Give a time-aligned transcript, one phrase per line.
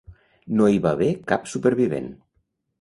[0.61, 2.13] No hi va haver cap supervivent.